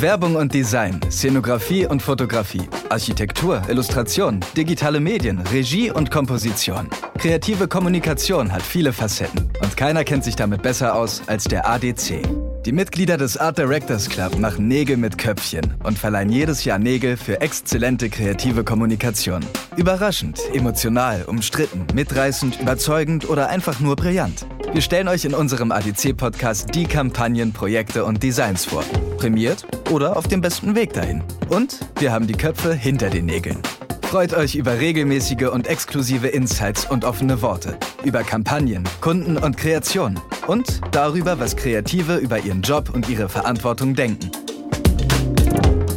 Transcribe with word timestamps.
Werbung 0.00 0.36
und 0.36 0.52
Design, 0.52 1.00
Szenografie 1.10 1.86
und 1.86 2.02
Fotografie, 2.02 2.68
Architektur, 2.90 3.62
Illustration, 3.68 4.40
digitale 4.54 5.00
Medien, 5.00 5.38
Regie 5.38 5.90
und 5.90 6.10
Komposition. 6.10 6.90
Kreative 7.16 7.66
Kommunikation 7.66 8.52
hat 8.52 8.60
viele 8.62 8.92
Facetten 8.92 9.50
und 9.62 9.74
keiner 9.76 10.04
kennt 10.04 10.22
sich 10.24 10.36
damit 10.36 10.60
besser 10.60 10.94
aus 10.94 11.22
als 11.28 11.44
der 11.44 11.66
ADC. 11.66 12.20
Die 12.66 12.72
Mitglieder 12.72 13.16
des 13.16 13.38
Art 13.38 13.56
Directors 13.56 14.08
Club 14.10 14.38
machen 14.38 14.68
Nägel 14.68 14.98
mit 14.98 15.16
Köpfchen 15.16 15.74
und 15.84 15.96
verleihen 15.96 16.30
jedes 16.30 16.64
Jahr 16.64 16.78
Nägel 16.78 17.16
für 17.16 17.40
exzellente 17.40 18.10
kreative 18.10 18.64
Kommunikation. 18.64 19.40
Überraschend, 19.76 20.40
emotional, 20.52 21.24
umstritten, 21.26 21.86
mitreißend, 21.94 22.60
überzeugend 22.60 23.30
oder 23.30 23.48
einfach 23.48 23.80
nur 23.80 23.96
brillant. 23.96 24.46
Wir 24.72 24.82
stellen 24.82 25.08
euch 25.08 25.24
in 25.24 25.34
unserem 25.34 25.72
ADC-Podcast 25.72 26.74
die 26.74 26.84
Kampagnen, 26.84 27.52
Projekte 27.52 28.04
und 28.04 28.22
Designs 28.22 28.64
vor. 28.64 28.84
Prämiert 29.16 29.64
oder 29.90 30.16
auf 30.16 30.28
dem 30.28 30.40
besten 30.40 30.74
Weg 30.74 30.92
dahin. 30.92 31.22
Und 31.48 31.80
wir 31.98 32.12
haben 32.12 32.26
die 32.26 32.34
Köpfe 32.34 32.74
hinter 32.74 33.08
den 33.08 33.26
Nägeln. 33.26 33.62
Freut 34.02 34.34
euch 34.34 34.54
über 34.54 34.78
regelmäßige 34.78 35.48
und 35.50 35.66
exklusive 35.66 36.28
Insights 36.28 36.88
und 36.88 37.04
offene 37.04 37.42
Worte, 37.42 37.78
über 38.04 38.22
Kampagnen, 38.22 38.84
Kunden 39.00 39.36
und 39.36 39.56
Kreationen 39.56 40.20
und 40.46 40.80
darüber, 40.92 41.40
was 41.40 41.56
Kreative 41.56 42.16
über 42.16 42.38
ihren 42.38 42.62
Job 42.62 42.90
und 42.94 43.08
ihre 43.08 43.28
Verantwortung 43.28 43.94
denken. 43.94 44.30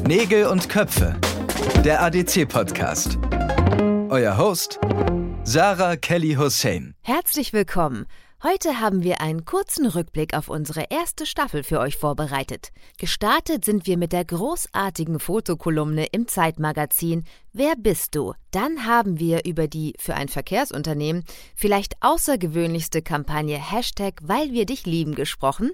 Nägel 0.08 0.45
und 0.45 0.70
Köpfe, 0.70 1.16
der 1.83 2.02
ADC-Podcast. 2.02 3.20
Euer 4.09 4.38
Host, 4.38 4.80
Sarah 5.44 5.97
Kelly 5.97 6.33
Hussein. 6.33 6.95
Herzlich 7.02 7.53
willkommen. 7.53 8.08
Heute 8.41 8.79
haben 8.79 9.03
wir 9.03 9.20
einen 9.20 9.43
kurzen 9.43 9.85
Rückblick 9.85 10.34
auf 10.34 10.47
unsere 10.47 10.85
erste 10.89 11.25
Staffel 11.25 11.61
für 11.61 11.81
euch 11.81 11.97
vorbereitet. 11.97 12.72
Gestartet 12.97 13.66
sind 13.66 13.86
wir 13.86 13.97
mit 13.97 14.14
der 14.14 14.23
großartigen 14.23 15.19
Fotokolumne 15.19 16.05
im 16.14 16.25
Zeitmagazin 16.25 17.25
Wer 17.52 17.73
bist 17.75 18.16
du? 18.16 18.33
Dann 18.52 18.86
haben 18.86 19.19
wir 19.19 19.44
über 19.44 19.67
die 19.67 19.94
für 19.99 20.14
ein 20.14 20.30
Verkehrsunternehmen 20.30 21.25
vielleicht 21.53 21.95
außergewöhnlichste 21.99 23.02
Kampagne 23.02 23.58
Hashtag 23.58 24.22
Weil 24.23 24.53
wir 24.53 24.66
dich 24.66 24.86
lieben 24.86 25.16
gesprochen. 25.16 25.71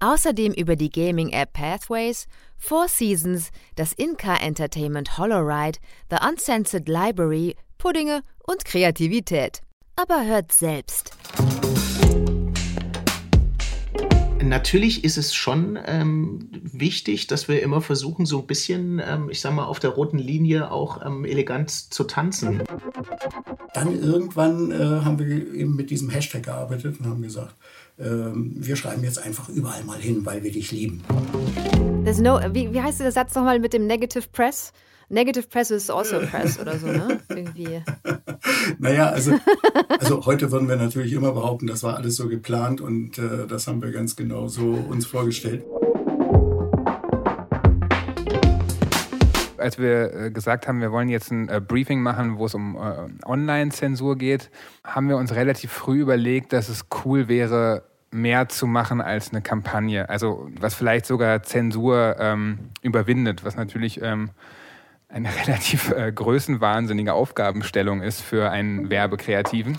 Außerdem 0.00 0.54
über 0.54 0.76
die 0.76 0.90
Gaming-App 0.90 1.52
Pathways, 1.52 2.26
Four 2.56 2.88
Seasons, 2.88 3.50
das 3.76 3.92
In-Car 3.92 4.42
Entertainment 4.42 5.18
Holoride, 5.18 5.78
The 6.08 6.16
Uncensored 6.26 6.88
Library, 6.88 7.54
Puddinge 7.76 8.22
und 8.46 8.64
Kreativität. 8.64 9.60
Aber 9.94 10.24
hört 10.24 10.52
selbst. 10.52 11.12
Natürlich 14.48 15.04
ist 15.04 15.18
es 15.18 15.34
schon 15.34 15.78
ähm, 15.84 16.48
wichtig, 16.52 17.26
dass 17.26 17.48
wir 17.48 17.62
immer 17.62 17.82
versuchen, 17.82 18.24
so 18.24 18.40
ein 18.40 18.46
bisschen, 18.46 19.00
ähm, 19.06 19.28
ich 19.30 19.40
sag 19.40 19.54
mal, 19.54 19.64
auf 19.64 19.78
der 19.78 19.90
roten 19.90 20.18
Linie 20.18 20.70
auch 20.70 21.04
ähm, 21.04 21.24
elegant 21.24 21.70
zu 21.70 22.04
tanzen. 22.04 22.62
Dann 23.74 24.02
irgendwann 24.02 24.72
äh, 24.72 25.04
haben 25.04 25.18
wir 25.18 25.26
eben 25.54 25.76
mit 25.76 25.90
diesem 25.90 26.08
Hashtag 26.08 26.44
gearbeitet 26.44 26.98
und 26.98 27.06
haben 27.06 27.22
gesagt, 27.22 27.54
ähm, 27.98 28.54
wir 28.56 28.76
schreiben 28.76 29.04
jetzt 29.04 29.18
einfach 29.18 29.48
überall 29.50 29.84
mal 29.84 29.98
hin, 29.98 30.24
weil 30.24 30.42
wir 30.42 30.52
dich 30.52 30.72
lieben. 30.72 31.02
No, 32.20 32.40
wie, 32.52 32.72
wie 32.72 32.80
heißt 32.80 33.00
der 33.00 33.12
Satz 33.12 33.34
nochmal 33.34 33.58
mit 33.58 33.74
dem 33.74 33.86
Negative 33.86 34.24
Press? 34.32 34.72
Negative 35.10 35.48
Press 35.48 35.70
is 35.70 35.88
also 35.88 36.20
Press 36.20 36.60
oder 36.60 36.78
so, 36.78 36.86
ne? 36.88 37.18
Irgendwie. 37.30 37.80
naja, 38.78 39.08
also, 39.08 39.38
also 39.98 40.26
heute 40.26 40.52
würden 40.52 40.68
wir 40.68 40.76
natürlich 40.76 41.14
immer 41.14 41.32
behaupten, 41.32 41.66
das 41.66 41.82
war 41.82 41.96
alles 41.96 42.16
so 42.16 42.28
geplant 42.28 42.82
und 42.82 43.16
äh, 43.16 43.46
das 43.46 43.66
haben 43.66 43.80
wir 43.80 43.90
ganz 43.90 44.16
genau 44.16 44.48
so 44.48 44.66
uns 44.66 45.06
vorgestellt. 45.06 45.64
Als 49.56 49.78
wir 49.78 50.14
äh, 50.14 50.30
gesagt 50.30 50.68
haben, 50.68 50.82
wir 50.82 50.92
wollen 50.92 51.08
jetzt 51.08 51.32
ein 51.32 51.48
äh, 51.48 51.62
Briefing 51.66 52.02
machen, 52.02 52.36
wo 52.36 52.44
es 52.44 52.54
um 52.54 52.76
äh, 52.76 53.26
Online-Zensur 53.26 54.16
geht, 54.16 54.50
haben 54.84 55.08
wir 55.08 55.16
uns 55.16 55.34
relativ 55.34 55.72
früh 55.72 56.02
überlegt, 56.02 56.52
dass 56.52 56.68
es 56.68 56.84
cool 57.06 57.28
wäre, 57.28 57.82
mehr 58.10 58.50
zu 58.50 58.66
machen 58.66 59.00
als 59.00 59.30
eine 59.30 59.40
Kampagne. 59.40 60.10
Also 60.10 60.50
was 60.60 60.74
vielleicht 60.74 61.06
sogar 61.06 61.42
Zensur 61.42 62.16
ähm, 62.18 62.58
überwindet, 62.82 63.42
was 63.42 63.56
natürlich 63.56 64.02
ähm, 64.02 64.30
eine 65.08 65.28
relativ 65.46 65.90
äh, 65.90 66.12
größenwahnsinnige 66.12 67.14
Aufgabenstellung 67.14 68.02
ist 68.02 68.22
für 68.22 68.50
einen 68.50 68.90
Werbekreativen. 68.90 69.76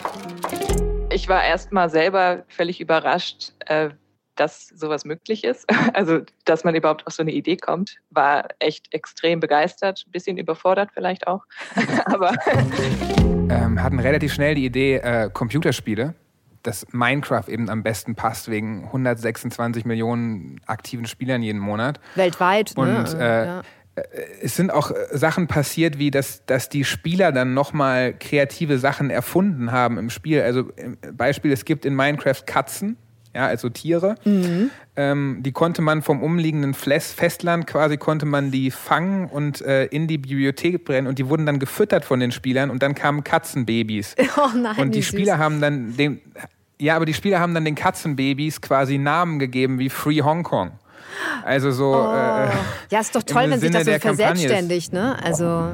Ich 1.12 1.28
war 1.28 1.44
erst 1.44 1.72
mal 1.72 1.90
selber 1.90 2.44
völlig 2.47 2.81
überrascht, 2.81 3.53
äh, 3.66 3.89
dass 4.35 4.68
sowas 4.68 5.06
möglich 5.06 5.44
ist. 5.44 5.66
Also, 5.94 6.22
dass 6.45 6.63
man 6.63 6.75
überhaupt 6.75 7.06
auf 7.07 7.13
so 7.13 7.23
eine 7.23 7.31
Idee 7.31 7.57
kommt, 7.57 7.97
war 8.09 8.47
echt 8.59 8.94
extrem 8.94 9.39
begeistert, 9.39 10.06
ein 10.07 10.12
bisschen 10.12 10.38
überfordert 10.38 10.91
vielleicht 10.94 11.28
auch. 11.28 11.44
Aber 12.06 12.34
ähm, 13.50 13.81
hatten 13.81 14.00
relativ 14.00 14.34
schnell 14.34 14.56
die 14.56 14.66
Idee 14.66 14.97
äh, 14.97 15.29
Computerspiele 15.34 16.16
dass 16.63 16.85
Minecraft 16.91 17.47
eben 17.47 17.69
am 17.69 17.84
besten 17.84 18.16
passt 18.16 18.50
wegen 18.50 18.85
126 18.85 19.85
Millionen 19.85 20.59
aktiven 20.66 21.06
Spielern 21.06 21.41
jeden 21.41 21.59
Monat. 21.59 22.00
Weltweit. 22.16 22.73
Ne? 22.75 22.81
Und 22.81 23.18
ne? 23.18 23.19
äh, 23.19 23.45
ja. 23.45 23.62
Äh, 24.11 24.25
es 24.41 24.55
sind 24.55 24.71
auch 24.71 24.91
äh, 24.91 24.95
Sachen 25.11 25.47
passiert, 25.47 25.99
wie 25.99 26.11
dass, 26.11 26.45
dass 26.45 26.69
die 26.69 26.83
Spieler 26.83 27.31
dann 27.31 27.53
nochmal 27.53 28.13
kreative 28.13 28.79
Sachen 28.79 29.09
erfunden 29.09 29.71
haben 29.71 29.97
im 29.97 30.09
Spiel. 30.09 30.41
Also 30.41 30.69
Beispiel, 31.13 31.51
es 31.51 31.65
gibt 31.65 31.85
in 31.85 31.95
Minecraft 31.95 32.45
Katzen, 32.45 32.97
ja, 33.35 33.45
also 33.45 33.69
Tiere. 33.69 34.15
Mhm. 34.25 34.71
Ähm, 34.95 35.38
die 35.41 35.51
konnte 35.51 35.81
man 35.81 36.01
vom 36.01 36.23
umliegenden 36.23 36.73
Festland 36.73 37.67
quasi 37.67 37.97
konnte 37.97 38.25
man 38.25 38.51
die 38.51 38.71
fangen 38.71 39.27
und 39.27 39.61
äh, 39.61 39.85
in 39.85 40.07
die 40.07 40.17
Bibliothek 40.17 40.83
brennen 40.83 41.07
und 41.07 41.19
die 41.19 41.29
wurden 41.29 41.45
dann 41.45 41.59
gefüttert 41.59 42.05
von 42.05 42.19
den 42.19 42.31
Spielern 42.31 42.69
und 42.69 42.81
dann 42.83 42.95
kamen 42.95 43.23
Katzenbabys. 43.23 44.15
Oh 44.38 44.55
nein, 44.55 44.77
und 44.77 44.95
die 44.95 45.03
Spieler 45.03 45.33
süß. 45.33 45.43
haben 45.43 45.61
dann 45.61 45.97
den 45.97 46.21
ja, 46.81 46.95
aber 46.95 47.05
die 47.05 47.13
Spieler 47.13 47.39
haben 47.39 47.53
dann 47.53 47.65
den 47.65 47.75
Katzenbabys 47.75 48.61
quasi 48.61 48.97
Namen 48.97 49.38
gegeben 49.38 49.79
wie 49.79 49.89
Free 49.89 50.21
Hong 50.21 50.43
Kong. 50.43 50.71
Also 51.43 51.71
so. 51.71 51.93
Oh. 51.93 52.13
Äh, 52.13 52.49
ja, 52.91 52.99
ist 52.99 53.15
doch 53.15 53.23
toll, 53.23 53.49
wenn 53.49 53.59
sich 53.59 53.71
das 53.71 53.85
so 53.85 53.91
verselbstständigt, 53.91 54.93
ne? 54.93 55.21
Also. 55.23 55.73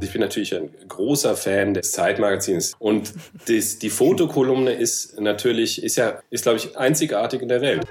Ich 0.00 0.12
bin 0.12 0.22
natürlich 0.22 0.54
ein 0.54 0.70
großer 0.88 1.36
Fan 1.36 1.74
des 1.74 1.92
Zeitmagazins 1.92 2.74
und 2.78 3.12
das, 3.46 3.78
die 3.78 3.90
Fotokolumne 3.90 4.72
ist 4.72 5.20
natürlich, 5.20 5.82
ist 5.82 5.96
ja, 5.96 6.20
ist 6.30 6.44
glaube 6.44 6.56
ich 6.56 6.78
einzigartig 6.78 7.42
in 7.42 7.48
der 7.48 7.60
Welt. 7.60 7.86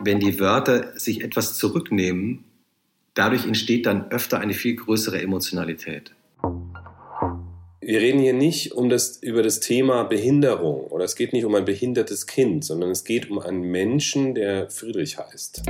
Wenn 0.00 0.18
die 0.18 0.40
Wörter 0.40 0.98
sich 0.98 1.22
etwas 1.22 1.54
zurücknehmen, 1.54 2.42
dadurch 3.14 3.46
entsteht 3.46 3.86
dann 3.86 4.10
öfter 4.10 4.40
eine 4.40 4.54
viel 4.54 4.74
größere 4.74 5.22
Emotionalität. 5.22 6.12
Wir 7.86 8.00
reden 8.00 8.18
hier 8.18 8.32
nicht 8.32 8.72
um 8.72 8.88
das, 8.88 9.18
über 9.20 9.42
das 9.42 9.60
Thema 9.60 10.04
Behinderung 10.04 10.86
oder 10.86 11.04
es 11.04 11.16
geht 11.16 11.34
nicht 11.34 11.44
um 11.44 11.54
ein 11.54 11.66
behindertes 11.66 12.26
Kind, 12.26 12.64
sondern 12.64 12.90
es 12.90 13.04
geht 13.04 13.30
um 13.30 13.38
einen 13.38 13.60
Menschen, 13.60 14.34
der 14.34 14.70
Friedrich 14.70 15.18
heißt. 15.18 15.64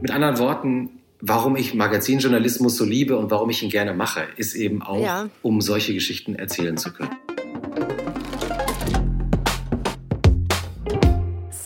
Mit 0.00 0.10
anderen 0.10 0.40
Worten, 0.40 0.88
warum 1.20 1.54
ich 1.54 1.72
Magazinjournalismus 1.72 2.76
so 2.76 2.84
liebe 2.84 3.16
und 3.16 3.30
warum 3.30 3.50
ich 3.50 3.62
ihn 3.62 3.70
gerne 3.70 3.94
mache, 3.94 4.24
ist 4.36 4.56
eben 4.56 4.82
auch, 4.82 5.00
ja. 5.00 5.30
um 5.42 5.60
solche 5.60 5.94
Geschichten 5.94 6.34
erzählen 6.34 6.76
zu 6.76 6.92
können. 6.92 7.14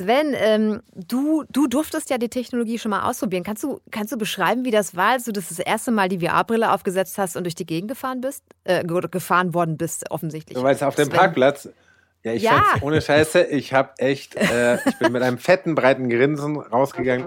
Sven, 0.08 0.34
ähm, 0.34 0.80
du, 0.94 1.44
du 1.50 1.66
durftest 1.66 2.08
ja 2.08 2.16
die 2.16 2.30
Technologie 2.30 2.78
schon 2.78 2.91
mal 2.91 3.02
ausprobieren. 3.02 3.42
Kannst 3.42 3.62
du, 3.62 3.78
kannst 3.91 4.10
du 4.10 4.16
beschreiben, 4.16 4.64
wie 4.64 4.70
das 4.70 4.96
war, 4.96 5.10
als 5.10 5.24
du 5.24 5.32
das, 5.32 5.50
das 5.50 5.58
erste 5.58 5.91
Mal 5.91 6.08
die 6.08 6.20
VR-Brille 6.20 6.72
aufgesetzt 6.72 7.19
hast 7.19 7.36
und 7.36 7.44
durch 7.44 7.54
die 7.54 7.66
Gegend 7.66 7.91
gefahren 7.91 8.22
bist? 8.22 8.42
Äh, 8.64 8.84
gefahren 8.84 9.52
worden 9.52 9.76
bist, 9.76 10.10
offensichtlich. 10.10 10.56
Du 10.56 10.62
meinst 10.62 10.82
auf 10.82 10.94
dem 10.94 11.10
Parkplatz? 11.10 11.69
Ja, 12.24 12.32
ich 12.32 12.42
ja. 12.42 12.62
ohne 12.80 13.02
Scheiße, 13.02 13.44
ich 13.44 13.75
habe 13.75 13.90
echt, 13.99 14.34
äh, 14.34 14.76
ich 14.88 14.99
bin 14.99 15.12
mit 15.12 15.22
einem 15.22 15.37
fetten, 15.37 15.75
breiten 15.75 16.08
Grinsen 16.08 16.56
rausgegangen. 16.56 17.26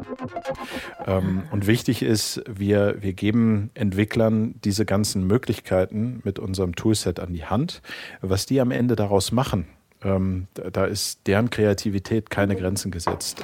Ähm, 1.05 1.43
und 1.51 1.67
wichtig 1.67 2.01
ist, 2.01 2.41
wir, 2.49 2.95
wir 2.99 3.13
geben 3.13 3.69
Entwicklern 3.75 4.55
diese 4.63 4.85
ganzen 4.85 5.27
Möglichkeiten 5.27 6.19
mit 6.23 6.39
unserem 6.39 6.75
Toolset 6.75 7.19
an 7.19 7.31
die 7.31 7.45
Hand. 7.45 7.81
Was 8.21 8.47
die 8.47 8.59
am 8.59 8.71
Ende 8.71 8.95
daraus 8.95 9.31
machen, 9.31 9.67
ähm, 10.03 10.47
da 10.53 10.85
ist 10.85 11.27
deren 11.27 11.49
Kreativität 11.49 12.29
keine 12.29 12.55
Grenzen 12.55 12.91
gesetzt. 12.91 13.43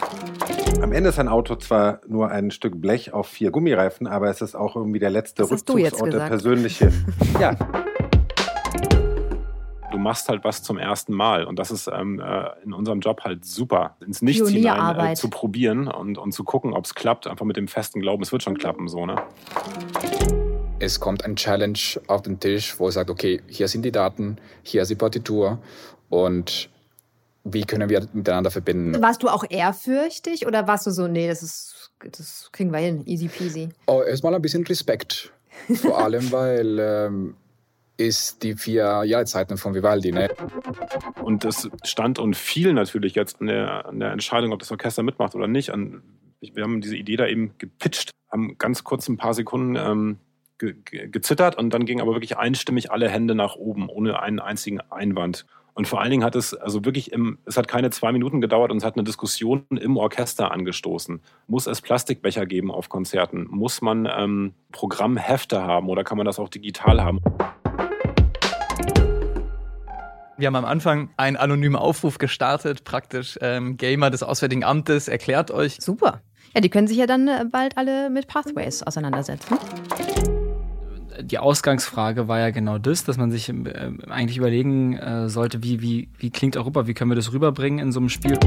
Am 0.82 0.92
Ende 0.92 1.10
ist 1.10 1.20
ein 1.20 1.28
Auto 1.28 1.56
zwar 1.56 2.02
nur 2.08 2.30
ein 2.30 2.52
Stück 2.52 2.82
Blech 2.82 3.14
auf 3.14 3.28
vier 3.28 3.52
Gummireifen, 3.52 4.08
aber 4.08 4.30
es 4.30 4.42
ist 4.42 4.56
auch 4.56 4.76
irgendwie 4.76 5.00
der 5.00 5.10
letzte 5.10 5.44
das 5.44 5.52
Rückzugsort, 5.52 6.14
der 6.14 6.28
persönliche. 6.28 6.92
ja. 7.40 7.56
Du 9.92 9.98
machst 9.98 10.30
halt 10.30 10.44
was 10.44 10.62
zum 10.62 10.78
ersten 10.78 11.14
Mal 11.14 11.46
und 11.46 11.58
das 11.58 11.72
ist 11.72 11.90
ähm, 11.92 12.20
äh, 12.20 12.50
in 12.64 12.74
unserem 12.74 13.00
Job 13.00 13.22
halt 13.24 13.46
super, 13.46 13.96
ins 14.06 14.22
Nichts 14.22 14.50
hinein 14.50 15.14
äh, 15.14 15.14
zu 15.16 15.30
probieren 15.30 15.88
und, 15.88 16.18
und 16.18 16.32
zu 16.34 16.44
gucken, 16.44 16.74
ob 16.74 16.86
es 16.86 16.94
klappt, 16.94 17.26
einfach 17.26 17.46
mit 17.46 17.58
dem 17.58 17.68
festen 17.68 18.00
Glauben, 18.00 18.22
es 18.22 18.32
wird 18.32 18.44
schon 18.44 18.58
klappen, 18.58 18.88
so, 18.88 19.06
ne? 19.06 19.16
Es 20.80 21.00
kommt 21.00 21.26
ein 21.26 21.36
Challenge 21.36 21.80
auf 22.06 22.22
den 22.22 22.40
Tisch, 22.40 22.80
wo 22.80 22.86
er 22.86 22.92
sagt, 22.92 23.10
okay, 23.10 23.42
hier 23.48 23.68
sind 23.68 23.84
die 23.84 23.92
Daten, 23.92 24.38
hier 24.62 24.84
ist 24.84 24.90
die 24.90 24.96
Partitur 24.96 25.60
und 26.10 26.70
wie 27.44 27.64
können 27.64 27.90
wir 27.90 28.06
miteinander 28.14 28.52
verbinden. 28.52 29.02
Warst 29.02 29.24
du 29.24 29.30
auch 29.30 29.46
ehrfürchtig 29.50 30.46
oder 30.46 30.68
warst 30.68 30.86
du 30.86 30.92
so, 30.92 31.08
nee, 31.08 31.28
das 31.28 31.44
ist, 31.44 31.92
das 32.12 32.50
kriegen 32.52 32.72
wir 32.72 32.80
hin, 32.80 33.04
easy 33.06 33.28
peasy? 33.28 33.70
Oh, 33.88 34.02
erstmal 34.02 34.36
ein 34.36 34.42
bisschen 34.42 34.66
Respekt. 34.66 35.32
Vor 35.76 35.98
allem, 36.04 36.32
weil 36.32 36.78
ähm, 36.80 37.36
ist 37.98 38.44
die 38.44 38.56
vier 38.56 39.04
Jahrzeiten 39.06 39.58
von 39.58 39.74
Vivaldi. 39.74 40.12
Ne? 40.12 40.30
Und 41.22 41.46
es 41.46 41.70
stand 41.84 42.20
und 42.20 42.36
fiel 42.36 42.74
natürlich 42.74 43.16
jetzt 43.16 43.42
an 43.42 43.48
der, 43.48 43.86
an 43.86 44.00
der 44.00 44.12
Entscheidung, 44.12 44.52
ob 44.54 44.60
das 44.60 44.72
Orchester 44.72 45.04
mitmacht 45.04 45.36
oder 45.36 45.48
nicht. 45.48 45.72
An, 45.72 46.04
wir 46.40 46.64
haben 46.64 46.82
diese 46.82 46.96
Idee 46.96 47.16
da 47.16 47.28
eben 47.28 47.58
gepitcht, 47.58 48.12
haben 48.32 48.58
ganz 48.58 48.84
kurz 48.84 49.08
ein 49.10 49.18
paar 49.18 49.34
Sekunden 49.34 49.76
ähm, 49.76 50.18
ge 50.60 50.76
gezittert 51.08 51.58
und 51.58 51.72
dann 51.72 51.86
gingen 51.86 52.02
aber 52.02 52.14
wirklich 52.14 52.38
einstimmig 52.38 52.92
alle 52.92 53.10
Hände 53.10 53.36
nach 53.36 53.56
oben, 53.56 53.90
ohne 53.90 54.22
einen 54.22 54.40
einzigen 54.40 54.80
Einwand. 54.82 55.46
Und 55.78 55.88
vor 55.88 56.02
allen 56.02 56.10
Dingen 56.10 56.24
hat 56.24 56.36
es 56.36 56.56
also 56.56 56.86
wirklich 56.86 57.12
im, 57.12 57.38
es 57.46 57.56
hat 57.56 57.68
keine 57.68 57.92
zwei 57.92 58.12
Minuten 58.12 58.42
gedauert 58.42 58.72
und 58.72 58.78
es 58.78 58.84
hat 58.84 58.96
eine 58.96 59.04
Diskussion 59.04 59.64
im 59.70 59.96
Orchester 59.96 60.52
angestoßen. 60.52 61.22
Muss 61.46 61.68
es 61.68 61.82
Plastikbecher 61.82 62.48
geben 62.48 62.72
auf 62.72 62.90
Konzerten? 62.90 63.46
Muss 63.48 63.84
man 63.84 64.10
ähm, 64.12 64.56
Programmhefte 64.72 65.62
haben 65.62 65.88
oder 65.90 66.04
kann 66.04 66.18
man 66.18 66.26
das 66.26 66.40
auch 66.40 66.50
digital 66.50 67.04
haben? 67.04 67.20
Wir 70.40 70.48
haben 70.48 70.56
am 70.56 70.66
Anfang 70.66 71.12
einen 71.16 71.38
anonymen 71.38 71.76
Aufruf 71.76 72.18
gestartet, 72.18 72.84
praktisch 72.84 73.38
ähm, 73.42 73.78
Gamer 73.78 74.10
des 74.10 74.24
Auswärtigen 74.24 74.64
Amtes, 74.64 75.08
erklärt 75.08 75.52
euch. 75.52 75.78
Super. 75.80 76.22
Ja, 76.56 76.62
die 76.62 76.70
können 76.70 76.88
sich 76.88 76.98
ja 76.98 77.06
dann 77.06 77.28
äh, 77.28 77.46
bald 77.52 77.78
alle 77.78 78.10
mit 78.10 78.28
Pathways 78.28 78.82
auseinandersetzen 78.82 79.60
die 81.28 81.40
Ausgangsfrage 81.40 82.28
war 82.28 82.40
ja 82.40 82.52
genau 82.52 82.78
das, 82.78 83.04
dass 83.04 83.18
man 83.18 83.32
sich 83.32 83.50
äh, 83.50 83.54
eigentlich 84.10 84.38
überlegen 84.38 84.98
äh, 84.98 85.30
sollte, 85.30 85.62
wie, 85.64 85.82
wie, 85.82 86.10
wie 86.18 86.30
klingt 86.30 86.58
Europa, 86.58 86.88
wie 86.88 86.94
können 86.94 87.12
wir 87.12 87.16
das 87.16 87.34
rüberbringen 87.34 87.80
in 87.80 87.92
so 87.92 88.00
einem 88.00 88.10
Spiel. 88.10 88.38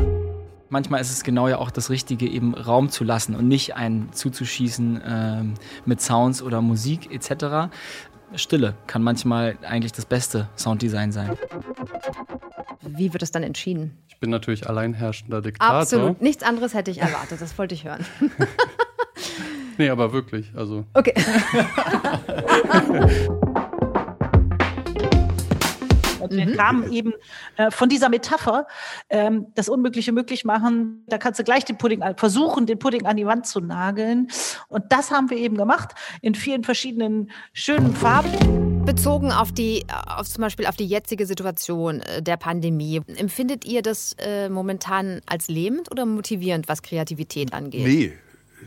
Manchmal 0.70 1.00
ist 1.00 1.10
es 1.10 1.22
genau 1.22 1.48
ja 1.48 1.58
auch 1.58 1.70
das 1.70 1.90
Richtige, 1.90 2.26
eben 2.26 2.54
Raum 2.54 2.90
zu 2.90 3.04
lassen 3.04 3.34
und 3.34 3.48
nicht 3.48 3.74
einen 3.76 4.12
zuzuschießen 4.12 5.02
äh, 5.02 5.42
mit 5.84 6.00
Sounds 6.00 6.42
oder 6.42 6.62
Musik 6.62 7.12
etc. 7.12 7.72
Stille 8.34 8.74
kann 8.86 9.02
manchmal 9.02 9.58
eigentlich 9.62 9.92
das 9.92 10.06
beste 10.06 10.48
Sounddesign 10.56 11.12
sein. 11.12 11.36
Wie 12.82 13.12
wird 13.12 13.22
es 13.22 13.32
dann 13.32 13.42
entschieden? 13.42 13.98
Ich 14.08 14.18
bin 14.18 14.30
natürlich 14.30 14.68
alleinherrschender 14.68 15.42
Diktator. 15.42 15.76
Absolut. 15.76 16.22
Nichts 16.22 16.44
anderes 16.44 16.74
hätte 16.74 16.90
ich 16.90 17.00
erwartet. 17.00 17.40
Das 17.40 17.58
wollte 17.58 17.74
ich 17.74 17.84
hören. 17.84 18.04
Nee, 19.80 19.88
aber 19.88 20.12
wirklich. 20.12 20.52
Also. 20.54 20.84
Okay. 20.92 21.14
Wir 26.30 26.46
mhm. 26.46 26.56
kamen 26.56 26.92
eben 26.92 27.12
äh, 27.56 27.70
von 27.70 27.88
dieser 27.88 28.08
Metapher, 28.08 28.66
ähm, 29.08 29.46
das 29.54 29.68
Unmögliche 29.68 30.12
möglich 30.12 30.44
machen. 30.44 31.04
Da 31.08 31.18
kannst 31.18 31.40
du 31.40 31.44
gleich 31.44 31.64
den 31.64 31.76
Pudding 31.76 32.02
versuchen, 32.16 32.66
den 32.66 32.78
Pudding 32.78 33.06
an 33.06 33.16
die 33.16 33.26
Wand 33.26 33.46
zu 33.46 33.60
nageln. 33.60 34.28
Und 34.68 34.84
das 34.90 35.10
haben 35.10 35.30
wir 35.30 35.38
eben 35.38 35.56
gemacht 35.56 35.92
in 36.22 36.34
vielen 36.34 36.64
verschiedenen 36.64 37.30
schönen 37.52 37.94
Farben. 37.94 38.84
Bezogen 38.84 39.30
auf 39.30 39.52
die, 39.52 39.84
auf 40.06 40.28
zum 40.28 40.42
Beispiel 40.42 40.66
auf 40.66 40.76
die 40.76 40.86
jetzige 40.86 41.26
Situation 41.26 42.00
äh, 42.00 42.22
der 42.22 42.36
Pandemie, 42.36 43.02
empfindet 43.16 43.64
ihr 43.64 43.82
das 43.82 44.14
äh, 44.18 44.48
momentan 44.48 45.20
als 45.26 45.48
lebend 45.48 45.90
oder 45.90 46.06
motivierend, 46.06 46.68
was 46.68 46.82
Kreativität 46.82 47.52
angeht? 47.52 47.86
Nee, 47.86 48.12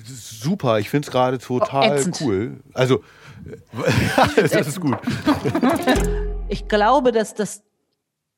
super. 0.06 0.80
Ich 0.80 0.90
finde 0.90 1.08
es 1.08 1.12
gerade 1.12 1.38
total 1.38 2.04
oh, 2.06 2.12
cool. 2.22 2.60
Also, 2.74 3.04
das 4.36 4.68
ist 4.68 4.80
gut. 4.80 4.98
Ich 6.48 6.68
glaube, 6.68 7.12
dass 7.12 7.34
das 7.34 7.64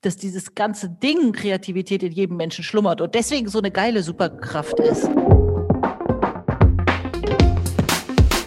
dass 0.01 0.17
dieses 0.17 0.53
ganze 0.53 0.87
Ding 0.87 1.31
Kreativität 1.31 2.03
in 2.03 2.11
jedem 2.11 2.37
Menschen 2.37 2.63
schlummert 2.63 3.01
und 3.01 3.15
deswegen 3.15 3.49
so 3.49 3.57
eine 3.57 3.71
geile 3.71 4.03
Superkraft 4.03 4.79
ist. 4.79 5.09